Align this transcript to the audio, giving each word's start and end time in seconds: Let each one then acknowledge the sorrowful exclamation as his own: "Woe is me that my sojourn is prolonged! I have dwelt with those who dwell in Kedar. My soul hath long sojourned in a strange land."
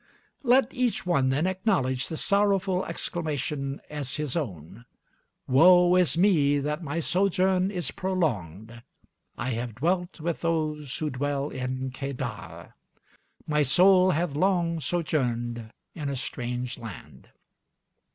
Let 0.41 0.73
each 0.73 1.05
one 1.05 1.29
then 1.29 1.45
acknowledge 1.45 2.07
the 2.07 2.17
sorrowful 2.17 2.83
exclamation 2.87 3.79
as 3.87 4.15
his 4.15 4.35
own: 4.35 4.85
"Woe 5.47 5.95
is 5.95 6.17
me 6.17 6.57
that 6.57 6.81
my 6.81 6.99
sojourn 6.99 7.69
is 7.69 7.91
prolonged! 7.91 8.81
I 9.37 9.51
have 9.51 9.75
dwelt 9.75 10.19
with 10.19 10.41
those 10.41 10.97
who 10.97 11.11
dwell 11.11 11.49
in 11.49 11.91
Kedar. 11.91 12.73
My 13.45 13.61
soul 13.61 14.09
hath 14.09 14.33
long 14.33 14.79
sojourned 14.79 15.71
in 15.93 16.09
a 16.09 16.15
strange 16.15 16.79
land." 16.79 17.29